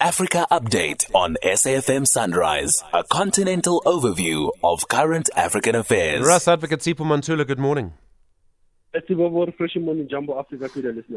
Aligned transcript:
Africa 0.00 0.46
Update 0.52 1.12
on 1.12 1.36
SAFM 1.42 2.06
Sunrise, 2.06 2.84
a 2.92 3.02
continental 3.02 3.82
overview 3.84 4.52
of 4.62 4.86
current 4.86 5.28
African 5.34 5.74
affairs. 5.74 6.24
Ras 6.24 6.46
Advocate 6.46 6.78
Sipho 6.78 7.04
Mantula, 7.04 7.44
good 7.44 7.58
morning. 7.58 7.94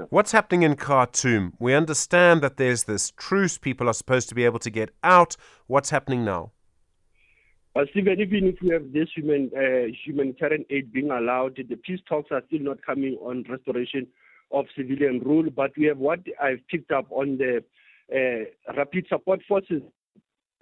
What's 0.09 0.31
happening 0.31 0.63
in 0.63 0.75
Khartoum? 0.77 1.53
We 1.59 1.75
understand 1.75 2.41
that 2.41 2.57
there's 2.57 2.85
this 2.85 3.11
truce. 3.11 3.59
People 3.59 3.87
are 3.87 3.93
supposed 3.93 4.29
to 4.29 4.35
be 4.35 4.45
able 4.45 4.57
to 4.57 4.71
get 4.71 4.89
out. 5.03 5.37
What's 5.67 5.91
happening 5.91 6.25
now? 6.25 6.51
Well, 7.75 7.85
Stephen, 7.91 8.19
even 8.19 8.47
if 8.47 8.55
we 8.63 8.69
have 8.69 8.91
this 8.91 9.09
human, 9.15 9.51
uh, 9.55 9.93
humanitarian 10.03 10.65
aid 10.71 10.91
being 10.91 11.11
allowed, 11.11 11.57
the 11.57 11.75
peace 11.75 11.99
talks 12.09 12.31
are 12.31 12.41
still 12.47 12.61
not 12.61 12.83
coming 12.83 13.15
on 13.21 13.45
restoration 13.47 14.07
of 14.51 14.65
civilian 14.75 15.19
rule. 15.19 15.51
But 15.55 15.77
we 15.77 15.85
have 15.85 15.99
what 15.99 16.21
I've 16.41 16.67
picked 16.67 16.91
up 16.91 17.05
on 17.11 17.37
the 17.37 17.63
rapid 18.75 19.07
support 19.09 19.41
forces. 19.47 19.81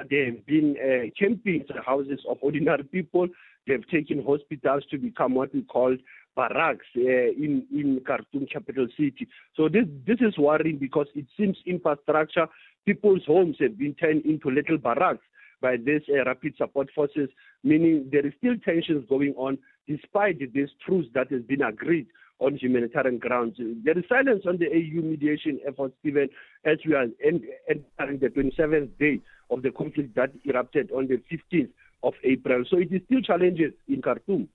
They've 0.10 0.46
been 0.46 0.78
uh, 0.82 1.10
camping 1.20 1.66
the 1.68 1.82
houses 1.82 2.20
of 2.30 2.38
ordinary 2.42 2.84
people. 2.84 3.28
They've 3.68 3.88
taken 3.90 4.24
hospitals 4.24 4.84
to 4.92 4.98
become 4.98 5.36
what 5.36 5.54
we 5.54 5.64
call 5.64 5.98
barracks 6.36 6.86
uh, 6.96 7.02
in 7.02 7.66
in 7.72 8.02
Khartoum, 8.08 8.48
capital 8.52 8.88
city. 8.96 9.28
So 9.56 9.68
this 9.68 9.86
this 10.08 10.20
is 10.22 10.38
worrying 10.38 10.78
because 10.78 11.08
it 11.16 11.26
seems 11.38 11.58
infrastructure, 11.66 12.48
people's 12.86 13.26
homes 13.28 13.58
have 13.60 13.78
been 13.78 13.94
turned 13.96 14.26
into 14.26 14.50
little 14.50 14.78
barracks 14.78 15.26
by 15.62 15.76
these 15.76 16.02
uh, 16.10 16.24
rapid 16.26 16.56
support 16.58 16.90
forces, 16.96 17.30
meaning 17.64 18.08
there 18.12 18.26
is 18.26 18.34
still 18.38 18.56
tensions 18.64 19.06
going 19.10 19.34
on 19.36 19.58
despite 19.88 20.40
this 20.54 20.70
truce 20.86 21.08
that 21.14 21.30
has 21.32 21.42
been 21.42 21.62
agreed 21.62 22.08
on 22.40 22.58
humanitarian 22.58 23.18
grounds. 23.18 23.58
There 23.58 23.98
is 23.98 24.06
silence 24.08 24.44
on 24.48 24.58
the 24.58 24.68
AU 24.68 25.02
mediation 25.02 25.60
efforts, 25.68 25.94
Stephen, 26.00 26.30
as 26.66 26.78
we 26.86 26.94
are 26.94 27.08
entering 27.24 28.20
the 28.20 28.30
27th 28.30 28.90
day 28.98 29.20
of 29.50 29.62
the 29.62 29.72
conflict 29.72 30.16
that 30.16 30.32
erupted 30.46 30.92
on 30.92 31.08
the 31.08 31.22
15th 31.32 31.70
of 32.04 32.14
April. 32.24 32.64
So 32.70 32.78
it 32.78 32.92
is 32.92 33.02
still 33.06 33.22
challenges 33.22 33.74
in 33.88 34.02
Khartoum. 34.02 34.48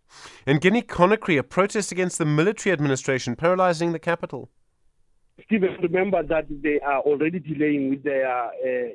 In 0.47 0.59
Guinea 0.59 0.83
Conakry, 0.83 1.39
a 1.39 1.43
protest 1.43 1.93
against 1.93 2.19
the 2.19 2.25
military 2.25 2.73
administration 2.73 3.37
paralyzing 3.37 3.93
the 3.93 3.99
capital. 3.99 4.49
Stephen, 5.47 5.77
remember 5.83 6.23
that 6.23 6.47
they 6.63 6.79
are 6.81 7.01
already 7.01 7.41
delaying 7.41 7.91
with 7.91 8.05
their 8.05 8.31
uh, 8.31 8.51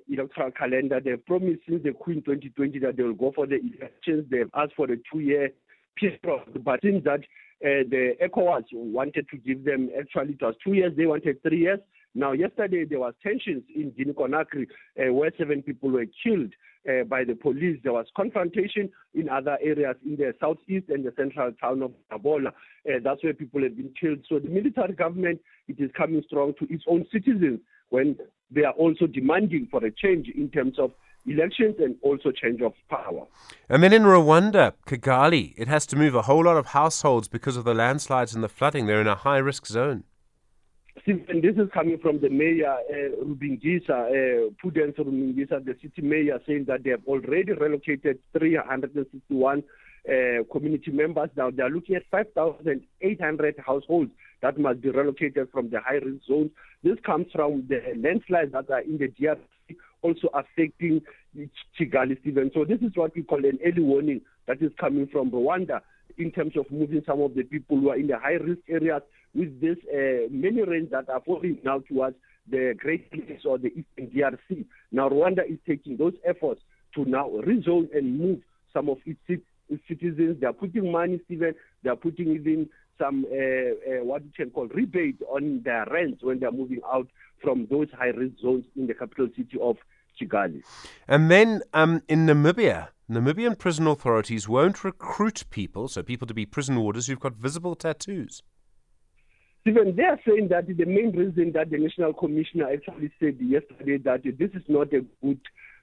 electoral 0.09 0.51
calendar. 0.51 0.99
They've 1.03 1.23
promised 1.25 1.61
since 1.67 1.83
the 1.83 1.91
Queen 1.91 2.21
2020 2.23 2.79
that 2.79 2.95
they 2.95 3.03
will 3.03 3.13
go 3.13 3.33
for 3.35 3.45
the 3.45 3.57
elections. 3.57 4.25
They've 4.31 4.49
asked 4.55 4.73
for 4.75 4.85
a 4.85 4.95
two-year 5.11 5.49
period, 5.97 6.19
but 6.63 6.79
since 6.81 7.03
that 7.03 7.21
uh, 7.63 7.83
the 7.89 8.15
ECOWAS 8.21 8.65
wanted 8.73 9.27
to 9.29 9.37
give 9.37 9.65
them, 9.65 9.89
actually 9.99 10.33
it 10.33 10.41
was 10.41 10.55
two 10.63 10.73
years, 10.73 10.93
they 10.95 11.05
wanted 11.05 11.41
three 11.41 11.59
years. 11.59 11.79
Now, 12.15 12.31
yesterday 12.31 12.85
there 12.85 12.99
was 12.99 13.13
tensions 13.21 13.63
in 13.75 13.91
Guinea 13.91 14.13
Conakry 14.13 14.67
uh, 14.99 15.13
where 15.13 15.31
seven 15.37 15.61
people 15.61 15.91
were 15.91 16.05
killed 16.23 16.51
uh, 16.89 17.03
by 17.03 17.23
the 17.23 17.35
police. 17.35 17.79
There 17.83 17.93
was 17.93 18.07
confrontation 18.15 18.89
in 19.13 19.29
other 19.29 19.57
areas 19.61 19.95
in 20.03 20.15
the 20.15 20.33
southeast 20.39 20.89
and 20.89 21.05
the 21.05 21.13
central 21.15 21.51
town 21.61 21.83
of 21.83 21.91
Nabola. 22.11 22.47
Uh, 22.49 22.99
that's 23.03 23.23
where 23.23 23.33
people 23.33 23.61
have 23.61 23.77
been 23.77 23.93
killed. 23.99 24.19
So 24.27 24.39
the 24.39 24.49
military 24.49 24.93
government, 24.93 25.41
it 25.67 25.79
is 25.79 25.91
coming 25.95 26.23
strong 26.25 26.53
to 26.59 26.73
its 26.73 26.83
own 26.87 27.05
citizens 27.11 27.59
when 27.89 28.17
they 28.49 28.63
are 28.63 28.73
also 28.73 29.05
demanding 29.05 29.67
for 29.69 29.83
a 29.85 29.91
change 29.91 30.29
in 30.29 30.49
terms 30.49 30.79
of 30.79 30.91
elections 31.29 31.75
and 31.79 31.95
also 32.01 32.31
change 32.31 32.61
of 32.61 32.73
power. 32.89 33.25
And 33.69 33.83
then 33.83 33.93
in 33.93 34.03
Rwanda, 34.03 34.73
Kigali, 34.87 35.53
it 35.57 35.67
has 35.67 35.85
to 35.87 35.95
move 35.95 36.15
a 36.15 36.23
whole 36.23 36.43
lot 36.45 36.57
of 36.57 36.67
households 36.67 37.27
because 37.27 37.55
of 37.57 37.63
the 37.63 37.73
landslides 37.73 38.33
and 38.33 38.43
the 38.43 38.49
flooding. 38.49 38.85
They're 38.85 39.01
in 39.01 39.07
a 39.07 39.15
high 39.15 39.37
risk 39.37 39.67
zone. 39.67 40.03
And 41.05 41.41
this 41.41 41.55
is 41.55 41.69
coming 41.73 41.97
from 41.97 42.19
the 42.19 42.29
mayor, 42.29 42.75
uh, 42.89 43.23
Rubingisa, 43.23 43.89
uh, 43.89 44.51
Prudence 44.57 44.95
Rubingisa, 44.97 45.63
the 45.63 45.75
city 45.81 46.01
mayor, 46.01 46.39
saying 46.45 46.65
that 46.67 46.83
they 46.83 46.91
have 46.91 47.05
already 47.07 47.53
relocated 47.53 48.19
361 48.37 49.63
uh, 50.07 50.43
community 50.51 50.91
members. 50.91 51.29
Now 51.35 51.51
they 51.51 51.63
are 51.63 51.69
looking 51.69 51.95
at 51.95 52.03
5,800 52.11 53.55
households 53.65 54.11
that 54.41 54.57
must 54.57 54.81
be 54.81 54.89
relocated 54.89 55.49
from 55.51 55.69
the 55.69 55.79
high 55.79 55.95
risk 55.95 56.25
zones. 56.27 56.51
This 56.83 56.97
comes 57.05 57.27
from 57.33 57.65
the 57.67 57.81
landslides 57.97 58.53
that 58.53 58.69
are 58.69 58.81
in 58.81 58.97
the 58.97 59.07
DRC 59.07 59.75
also 60.01 60.29
affecting 60.33 61.01
Kigali, 61.79 62.19
Stephen. 62.21 62.51
So 62.53 62.65
this 62.65 62.79
is 62.81 62.91
what 62.95 63.15
we 63.15 63.23
call 63.23 63.43
an 63.45 63.59
early 63.65 63.81
warning 63.81 64.21
that 64.47 64.61
is 64.61 64.71
coming 64.79 65.07
from 65.07 65.31
Rwanda 65.31 65.81
in 66.17 66.31
terms 66.31 66.53
of 66.57 66.65
moving 66.71 67.03
some 67.05 67.21
of 67.21 67.35
the 67.35 67.43
people 67.43 67.79
who 67.79 67.89
are 67.89 67.97
in 67.97 68.07
the 68.07 68.17
high 68.17 68.33
risk 68.33 68.61
areas 68.67 69.01
with 69.33 69.61
this 69.61 69.77
uh, 69.93 70.27
many 70.31 70.61
rains 70.63 70.89
that 70.91 71.09
are 71.09 71.21
falling 71.25 71.59
now 71.63 71.79
towards 71.79 72.15
the 72.49 72.73
Great 72.77 73.07
Lakes 73.13 73.45
or 73.45 73.57
the 73.57 73.67
Eastern 73.67 74.07
DRC. 74.07 74.65
Now 74.91 75.09
Rwanda 75.09 75.47
is 75.47 75.59
taking 75.67 75.97
those 75.97 76.13
efforts 76.25 76.61
to 76.95 77.05
now 77.05 77.29
rezone 77.29 77.95
and 77.95 78.17
move 78.17 78.39
some 78.73 78.89
of 78.89 78.97
its 79.05 79.19
citizens. 79.87 80.37
They 80.39 80.47
are 80.47 80.53
putting 80.53 80.91
money, 80.91 81.21
Stephen. 81.25 81.53
They 81.83 81.89
are 81.89 81.95
putting 81.95 82.31
even 82.31 82.69
some 82.99 83.25
uh, 83.31 83.35
uh, 83.35 84.03
what 84.03 84.23
you 84.23 84.31
can 84.35 84.49
call 84.51 84.67
rebate 84.67 85.19
on 85.29 85.61
their 85.63 85.85
rents 85.89 86.23
when 86.23 86.39
they 86.39 86.45
are 86.45 86.51
moving 86.51 86.81
out 86.91 87.07
from 87.41 87.67
those 87.71 87.87
high 87.97 88.07
risk 88.09 88.35
zones 88.41 88.65
in 88.75 88.87
the 88.87 88.93
capital 88.93 89.27
city 89.35 89.57
of 89.61 89.77
Kigali. 90.19 90.61
And 91.07 91.31
then 91.31 91.61
um, 91.73 92.03
in 92.07 92.25
Namibia, 92.25 92.89
Namibian 93.09 93.57
prison 93.57 93.87
authorities 93.87 94.47
won't 94.47 94.83
recruit 94.83 95.45
people, 95.49 95.87
so 95.87 96.03
people 96.03 96.27
to 96.27 96.33
be 96.33 96.45
prison 96.45 96.79
warders 96.79 97.07
who've 97.07 97.19
got 97.19 97.33
visible 97.33 97.75
tattoos. 97.75 98.43
Stephen, 99.61 99.95
they 99.95 100.03
are 100.03 100.19
saying 100.27 100.47
that 100.49 100.67
the 100.67 100.85
main 100.85 101.11
reason 101.11 101.51
that 101.53 101.69
the 101.69 101.77
National 101.77 102.13
Commissioner 102.13 102.71
actually 102.71 103.11
said 103.19 103.37
yesterday 103.39 103.97
that 103.97 104.23
this 104.23 104.51
is 104.53 104.63
not 104.67 104.93
a 104.93 105.05
good 105.23 105.39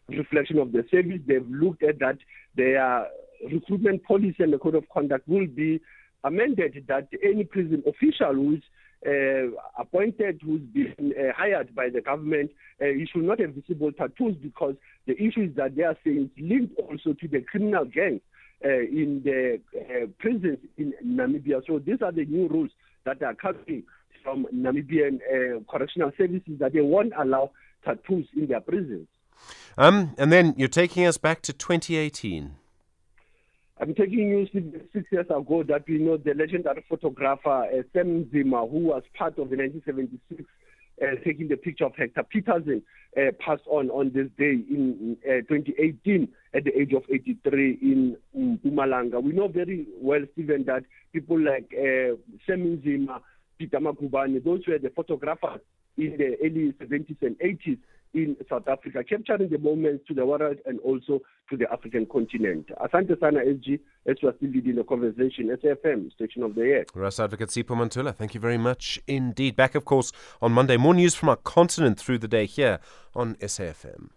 reflection 0.09 0.59
of 0.59 0.73
the 0.73 0.85
service. 0.91 1.21
They've 1.27 1.47
looked 1.49 1.83
at 1.83 1.99
that 1.99 2.19
their 2.55 3.07
recruitment 3.51 4.03
policy 4.05 4.37
and 4.39 4.53
the 4.53 4.59
code 4.59 4.77
of 4.77 4.89
conduct 4.89 5.29
will 5.29 5.47
be 5.47 5.81
amended 6.27 6.85
that 6.89 7.09
any 7.23 7.45
prison 7.45 7.83
official 7.87 8.35
who's 8.35 8.63
uh, 9.07 9.51
appointed, 9.79 10.41
who's 10.45 10.63
been 10.63 11.15
uh, 11.19 11.33
hired 11.37 11.75
by 11.75 11.89
the 11.89 12.01
government, 12.01 12.51
uh, 12.81 12.87
he 12.87 13.07
should 13.11 13.23
not 13.23 13.39
have 13.41 13.51
visible 13.55 13.93
tattoos 13.93 14.37
because 14.43 14.75
the 15.07 15.15
issue 15.15 15.43
is 15.43 15.57
that 15.57 15.77
they 15.77 15.83
are 15.83 15.97
saying 16.05 16.31
it's 16.37 16.51
linked 16.51 16.79
also 16.81 17.13
to 17.13 17.29
the 17.29 17.41
criminal 17.43 17.85
gangs 17.85 18.21
uh, 18.65 18.69
in 18.69 19.23
the 19.25 19.61
uh, 19.79 20.07
prisons 20.19 20.59
in 20.77 20.93
Namibia. 21.05 21.63
So 21.67 21.79
these 21.79 22.03
are 22.03 22.13
the 22.13 22.25
new 22.25 22.49
rules 22.49 22.71
that 23.05 23.23
are 23.23 23.35
coming 23.35 23.85
from 24.23 24.47
Namibian 24.53 25.21
uh, 25.21 25.61
correctional 25.71 26.11
services 26.19 26.59
that 26.59 26.73
they 26.73 26.81
won't 26.81 27.13
allow 27.17 27.53
tattoos 27.85 28.27
in 28.37 28.49
their 28.49 28.61
prisons. 28.61 29.07
Um, 29.79 30.15
and 30.19 30.33
then 30.33 30.55
you're 30.57 30.69
taking 30.69 31.07
us 31.07 31.19
back 31.19 31.43
to 31.43 31.53
2018. 31.53 32.57
I'm 33.79 33.95
taking 33.95 34.29
you 34.29 34.47
six 34.93 35.07
years 35.13 35.27
ago 35.27 35.63
that 35.65 35.85
we 35.87 35.99
know 35.99 36.17
the 36.17 36.33
legendary 36.33 36.83
photographer 36.89 37.65
uh, 37.65 37.83
Sam 37.93 38.25
Nzima, 38.25 38.71
who 38.71 38.79
was 38.79 39.03
part 39.17 39.39
of 39.39 39.51
the 39.51 39.57
1976 39.57 40.45
uh, 41.03 41.07
taking 41.23 41.49
the 41.49 41.57
picture 41.57 41.85
of 41.85 41.93
Hector 41.95 42.25
Pieterson, 42.35 42.81
uh, 43.19 43.33
passed 43.39 43.67
on 43.67 43.91
on 43.91 44.13
this 44.15 44.29
day 44.39 44.53
in 44.53 45.19
uh, 45.29 45.45
2018 45.49 46.27
at 46.55 46.65
the 46.65 46.79
age 46.79 46.95
of 46.95 47.03
83 47.13 47.79
in 47.83 48.17
Mpumalanga. 48.35 49.23
We 49.23 49.33
know 49.33 49.49
very 49.49 49.87
well, 50.01 50.21
Stephen, 50.33 50.65
that 50.65 50.85
people 51.13 51.39
like 51.39 51.71
uh, 51.75 52.17
Sam 52.47 52.81
Nzima, 52.81 53.21
Peter 53.59 53.79
Magubane, 53.79 54.43
those 54.43 54.63
were 54.67 54.79
the 54.79 54.91
photographers 54.91 55.61
in 55.99 56.17
the 56.17 56.37
early 56.43 56.73
70s 56.81 57.17
and 57.21 57.39
80s 57.39 57.79
in 58.17 58.35
South 58.49 58.67
Africa, 58.67 59.05
capturing 59.05 59.51
the 59.51 59.59
moments 59.59 60.05
to 60.09 60.15
the 60.15 60.25
world 60.25 60.57
and 60.65 60.81
also 60.81 61.21
to 61.51 61.57
the 61.57 61.71
African 61.71 62.07
continent. 62.07 62.67
Asante 62.81 63.21
sana 63.21 63.41
SG, 63.41 63.79
as 64.07 64.17
we 64.23 64.29
are 64.31 64.35
still 64.39 64.51
leading 64.51 64.77
the 64.77 64.85
conversation, 64.85 65.55
SAFM, 65.63 66.11
Station 66.13 66.43
of 66.43 66.55
the 66.55 66.63
Year. 66.63 66.87
Ras 66.95 67.21
Advocate 67.21 67.51
Sipho 67.51 67.77
Mantula, 67.77 68.15
thank 68.15 68.35
you 68.35 68.41
very 68.41 68.57
much 68.57 68.99
indeed. 69.07 69.55
Back, 69.55 69.75
of 69.75 69.85
course, 69.85 70.13
on 70.41 70.53
Monday. 70.53 70.79
More 70.79 70.95
news 70.95 71.15
from 71.15 71.29
our 71.29 71.37
continent 71.37 71.99
through 71.99 72.19
the 72.19 72.29
day 72.29 72.47
here 72.47 72.81
on 73.15 73.35
SAFM. 73.37 74.09